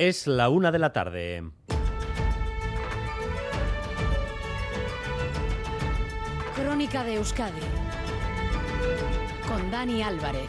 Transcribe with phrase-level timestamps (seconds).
[0.00, 1.44] Es la una de la tarde.
[6.56, 7.60] Crónica de Euskadi
[9.46, 10.48] con Dani Álvarez.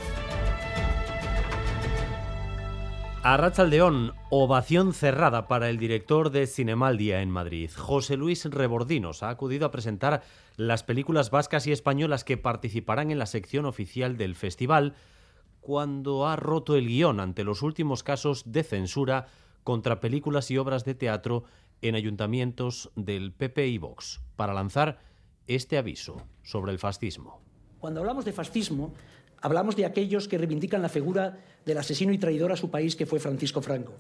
[3.23, 7.69] A Rachaldeón, ovación cerrada para el director de Cinemaldia en Madrid.
[7.75, 10.23] José Luis Rebordinos ha acudido a presentar
[10.55, 14.95] las películas vascas y españolas que participarán en la sección oficial del festival
[15.61, 19.27] cuando ha roto el guion ante los últimos casos de censura
[19.63, 21.43] contra películas y obras de teatro
[21.81, 24.21] en ayuntamientos del PP y Vox.
[24.35, 24.99] Para lanzar
[25.47, 27.41] este aviso sobre el fascismo.
[27.79, 28.93] Cuando hablamos de fascismo,
[29.41, 33.05] hablamos de aquellos que reivindican la figura del asesino y traidor a su país que
[33.05, 33.93] fue Francisco Franco,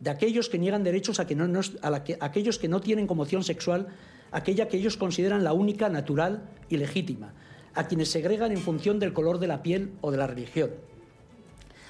[0.00, 3.22] de aquellos que niegan derechos a, que no, a, a aquellos que no tienen como
[3.22, 3.88] opción sexual
[4.32, 7.32] aquella que ellos consideran la única, natural y legítima,
[7.74, 10.70] a quienes segregan en función del color de la piel o de la religión,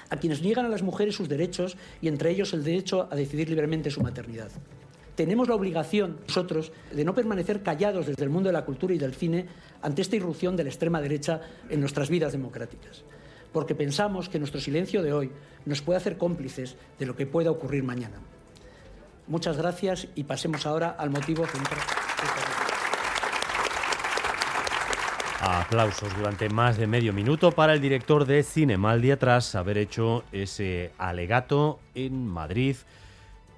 [0.09, 3.49] a quienes niegan a las mujeres sus derechos y entre ellos el derecho a decidir
[3.49, 4.49] libremente su maternidad.
[5.15, 8.99] Tenemos la obligación nosotros de no permanecer callados desde el mundo de la cultura y
[8.99, 9.47] del cine
[9.81, 13.03] ante esta irrupción de la extrema derecha en nuestras vidas democráticas,
[13.51, 15.31] porque pensamos que nuestro silencio de hoy
[15.65, 18.19] nos puede hacer cómplices de lo que pueda ocurrir mañana.
[19.27, 22.66] Muchas gracias y pasemos ahora al motivo central.
[25.49, 30.91] Aplausos durante más de medio minuto para el director de Cinemaldia tras haber hecho ese
[30.97, 32.75] alegato en Madrid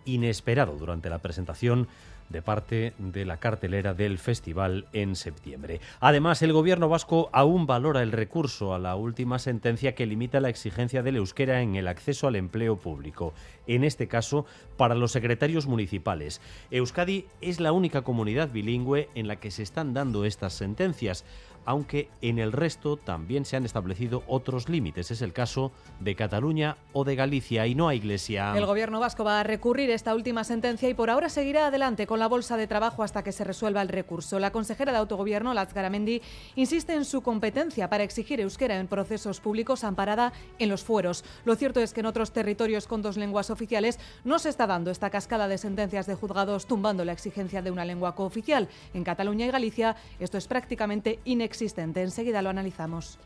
[0.06, 1.88] inesperado durante la presentación
[2.30, 5.81] de parte de la cartelera del festival en septiembre.
[6.00, 10.50] Además, el gobierno vasco aún valora el recurso a la última sentencia que limita la
[10.50, 13.34] exigencia del euskera en el acceso al empleo público,
[13.66, 14.46] en este caso
[14.78, 16.40] para los secretarios municipales.
[16.70, 21.26] Euskadi es la única comunidad bilingüe en la que se están dando estas sentencias
[21.66, 25.12] aunque en el resto también se han establecido otros límites.
[25.12, 28.54] Es el caso de Cataluña o de Galicia y no hay iglesia.
[28.56, 32.20] El gobierno vasco va a recurrir esta última sentencia y por ahora seguirá adelante con
[32.20, 34.40] la bolsa de trabajo hasta que se resuelva el recurso.
[34.40, 36.22] La consejera de autogobierno, Laz Garamendi,
[36.56, 41.24] insiste en su competencia para exigir euskera en procesos públicos amparada en los fueros.
[41.46, 44.92] Lo cierto es que en otros territorios con dos lenguas oficiales no se está dando
[44.92, 48.69] esta cascada de sentencias de juzgados tumbando la exigencia de una lengua cooficial.
[48.94, 52.02] En Cataluña y Galicia esto es prácticamente inexistente existente.
[52.02, 53.18] Enseguida lo analizamos.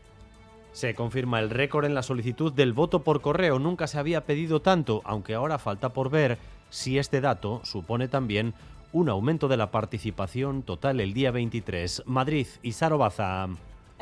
[0.71, 3.59] Se confirma el récord en la solicitud del voto por correo.
[3.59, 6.39] Nunca se había pedido tanto, aunque ahora falta por ver
[6.71, 8.55] si este dato supone también
[8.91, 12.03] un aumento de la participación total el día 23.
[12.05, 13.49] Madrid y Sarobaza.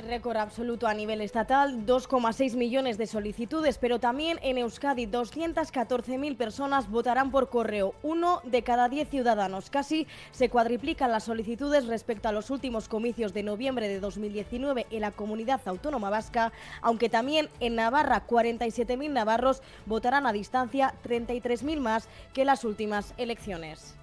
[0.02, 6.90] Récord absoluto a nivel estatal, 2,6 millones de solicitudes, pero también en Euskadi 214.000 personas
[6.90, 9.70] votarán por correo, uno de cada diez ciudadanos.
[9.70, 15.02] Casi se cuadriplican las solicitudes respecto a los últimos comicios de noviembre de 2019 en
[15.02, 16.52] la comunidad autónoma vasca,
[16.82, 24.01] aunque también en Navarra 47.000 navarros votarán a distancia, 33.000 más que las últimas elecciones.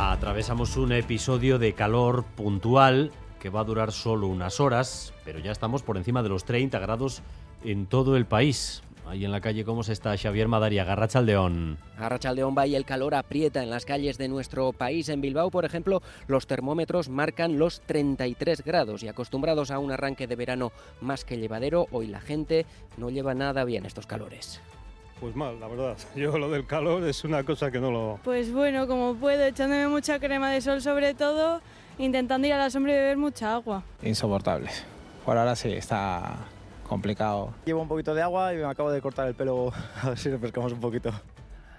[0.00, 3.10] Atravesamos un episodio de calor puntual
[3.40, 6.78] que va a durar solo unas horas, pero ya estamos por encima de los 30
[6.78, 7.20] grados
[7.64, 8.84] en todo el país.
[9.08, 10.84] Ahí en la calle, ¿cómo se está Xavier Madaria?
[10.84, 11.78] Garrachaldeón.
[11.98, 15.08] Garrachaldeón va y el calor aprieta en las calles de nuestro país.
[15.08, 20.28] En Bilbao, por ejemplo, los termómetros marcan los 33 grados y acostumbrados a un arranque
[20.28, 20.70] de verano
[21.00, 22.66] más que llevadero, hoy la gente
[22.98, 24.60] no lleva nada bien estos calores.
[25.20, 25.96] Pues mal, la verdad.
[26.14, 28.20] Yo lo del calor es una cosa que no lo...
[28.22, 31.60] Pues bueno, como puedo, echándome mucha crema de sol sobre todo,
[31.98, 33.82] intentando ir a la sombra y beber mucha agua.
[34.02, 34.70] Insoportable.
[35.24, 36.36] Por ahora sí, está
[36.88, 37.52] complicado.
[37.66, 40.30] Llevo un poquito de agua y me acabo de cortar el pelo, a ver si
[40.30, 41.12] refrescamos un poquito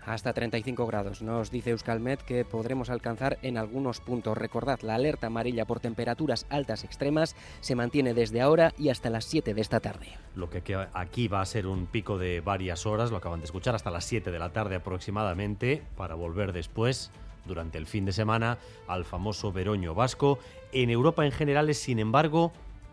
[0.09, 1.21] hasta 35 grados.
[1.21, 4.35] Nos dice Euskalmet que podremos alcanzar en algunos puntos.
[4.35, 9.25] Recordad, la alerta amarilla por temperaturas altas extremas se mantiene desde ahora y hasta las
[9.25, 10.07] 7 de esta tarde.
[10.35, 13.75] Lo que aquí va a ser un pico de varias horas, lo acaban de escuchar,
[13.75, 17.11] hasta las 7 de la tarde aproximadamente, para volver después
[17.45, 20.39] durante el fin de semana al famoso veroño vasco.
[20.71, 22.51] En Europa en general es, sin embargo,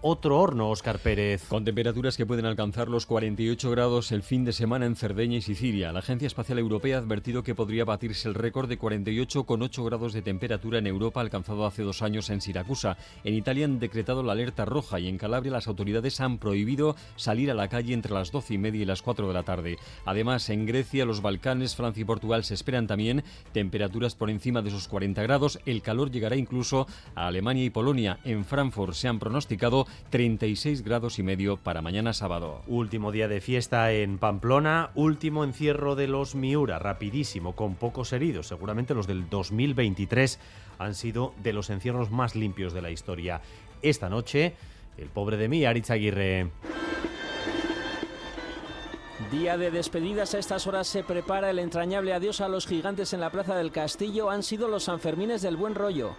[0.08, 1.46] otro horno, Óscar Pérez.
[1.48, 5.42] Con temperaturas que pueden alcanzar los 48 grados el fin de semana en Cerdeña y
[5.42, 5.92] Sicilia.
[5.92, 10.22] La Agencia Espacial Europea ha advertido que podría batirse el récord de 48,8 grados de
[10.22, 12.96] temperatura en Europa alcanzado hace dos años en Siracusa.
[13.24, 17.50] En Italia han decretado la alerta roja y en Calabria las autoridades han prohibido salir
[17.50, 19.76] a la calle entre las 12 y media y las 4 de la tarde.
[20.04, 24.68] Además, en Grecia, los Balcanes, Francia y Portugal se esperan también temperaturas por encima de
[24.68, 25.58] esos 40 grados.
[25.66, 26.86] El calor llegará incluso
[27.16, 28.20] a Alemania y Polonia.
[28.22, 32.62] En Frankfurt se han pronosticado 36 grados y medio para mañana sábado.
[32.66, 38.48] Último día de fiesta en Pamplona, último encierro de los Miura, rapidísimo, con pocos heridos.
[38.48, 40.38] Seguramente los del 2023
[40.78, 43.40] han sido de los encierros más limpios de la historia.
[43.82, 44.54] Esta noche,
[44.98, 46.50] el pobre de mí, Aritz Aguirre.
[49.30, 53.20] Día de despedidas, a estas horas se prepara el entrañable adiós a los gigantes en
[53.20, 54.30] la Plaza del Castillo.
[54.30, 56.14] Han sido los Sanfermines del buen rollo.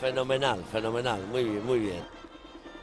[0.00, 2.02] Fenomenal, fenomenal, muy bien, muy bien.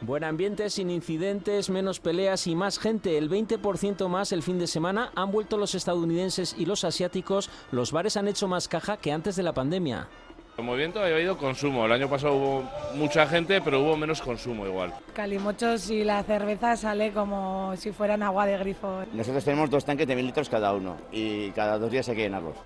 [0.05, 3.17] Buen ambiente, sin incidentes, menos peleas y más gente.
[3.17, 5.13] El 20% más el fin de semana.
[5.15, 7.49] Han vuelto los estadounidenses y los asiáticos.
[7.71, 10.09] Los bares han hecho más caja que antes de la pandemia.
[10.57, 11.85] El movimiento ha habido consumo.
[11.85, 14.93] El año pasado hubo mucha gente, pero hubo menos consumo igual.
[15.13, 19.03] Calimochos y la cerveza sale como si fueran agua de grifo.
[19.13, 22.23] Nosotros tenemos dos tanques de mil litros cada uno y cada dos días hay que
[22.23, 22.57] llenarlos.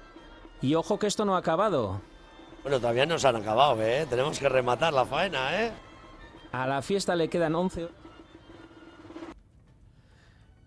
[0.59, 2.01] Y ojo que esto no ha acabado.
[2.63, 4.07] Bueno, todavía no se han acabado, ¿eh?
[4.09, 5.71] Tenemos que rematar la faena, ¿eh?
[6.57, 7.87] A la fiesta le quedan 11.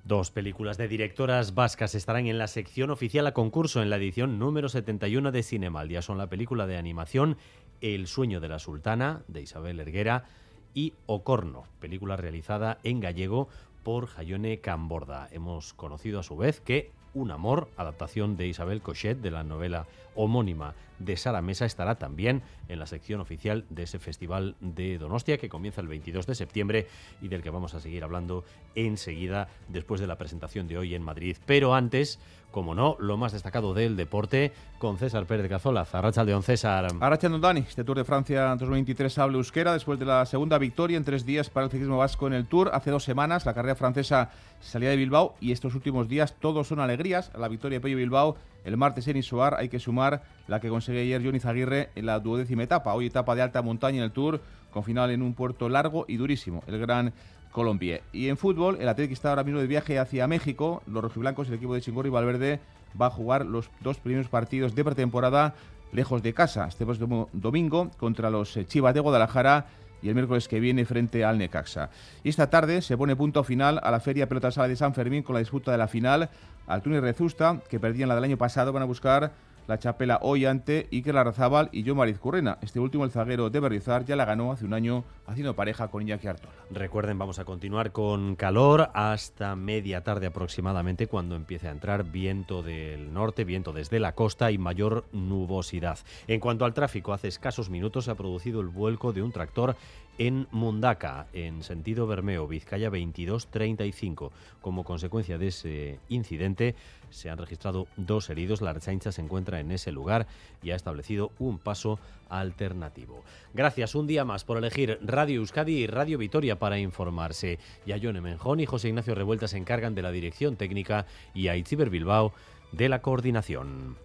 [0.05, 4.39] Dos películas de directoras vascas estarán en la sección oficial a concurso en la edición
[4.39, 6.01] número 71 de Cinemaldia.
[6.01, 7.39] Son la película de animación
[7.81, 10.27] El sueño de la sultana, de Isabel Erguera,
[10.75, 13.49] y Ocorno, película realizada en gallego
[13.83, 15.29] por Jayone Camborda.
[15.33, 19.87] Hemos conocido a su vez que Un amor, adaptación de Isabel Cochet de la novela
[20.15, 25.39] homónima de Sara Mesa, estará también en la sección oficial de ese festival de Donostia
[25.39, 26.87] que comienza el 22 de septiembre
[27.21, 31.03] y del que vamos a seguir hablando enseguida después de la presentación de hoy en
[31.03, 31.37] Madrid.
[31.47, 35.87] Pero antes, como no, lo más destacado del deporte con César Pérez Cazola.
[35.93, 36.89] Arracha César.
[37.01, 41.05] Arracha Dani, este Tour de Francia 2023 habla euskera después de la segunda victoria en
[41.05, 42.71] tres días para el ciclismo vasco en el Tour.
[42.73, 44.31] Hace dos semanas la carrera francesa
[44.61, 47.31] salía de Bilbao y estos últimos días todos son alegrías.
[47.39, 51.01] La victoria de Pello Bilbao el martes en Isoar hay que sumar la que consiguió
[51.01, 52.95] ayer Johnny Zaguirre en la duodécima etapa.
[52.95, 54.41] Hoy etapa de alta montaña en el Tour,
[54.71, 57.13] con final en un puerto largo y durísimo, el Gran
[57.53, 58.01] Colombia.
[58.13, 60.83] Y en fútbol, el Atlético está ahora mismo de viaje hacia México.
[60.87, 62.61] Los rojiblancos, el equipo de Chingorri y Valverde,
[63.01, 65.55] va a jugar los dos primeros partidos de pretemporada
[65.93, 66.67] lejos de casa.
[66.69, 69.67] Este próximo domingo contra los eh, Chivas de Guadalajara
[70.03, 71.91] y el miércoles que viene frente al Necaxa.
[72.25, 75.23] Y esta tarde se pone punto final a la Feria Pelota Sala de San Fermín
[75.23, 76.31] con la disputa de la final.
[76.67, 79.33] Altuna Rezusta, que perdían la del año pasado, van a buscar
[79.71, 82.59] la chapela hoy ante Iker Larrazábal y Yo Mariz Currena.
[82.61, 86.03] Este último, el zaguero de Berrizar, ya la ganó hace un año haciendo pareja con
[86.03, 86.53] Iñaki Artola.
[86.73, 92.65] Recuerden, vamos a continuar con calor hasta media tarde aproximadamente cuando empiece a entrar viento
[92.65, 96.01] del norte, viento desde la costa y mayor nubosidad.
[96.27, 99.77] En cuanto al tráfico, hace escasos minutos se ha producido el vuelco de un tractor
[100.21, 104.31] en Mundaca, en sentido Bermeo, Vizcaya 2235.
[104.61, 106.75] Como consecuencia de ese incidente,
[107.09, 108.61] se han registrado dos heridos.
[108.61, 110.27] La Archaincha se encuentra en ese lugar
[110.63, 113.25] y ha establecido un paso alternativo.
[113.55, 117.59] Gracias un día más por elegir Radio Euskadi y Radio Vitoria para informarse.
[117.87, 121.49] Y a John Menjón y José Ignacio Revuelta se encargan de la dirección técnica y
[121.49, 122.35] a Itziber Bilbao
[122.73, 123.97] de la coordinación.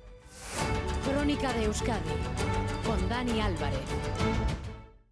[1.03, 1.99] Crónica de Euskadi
[2.85, 3.81] con Dani Álvarez.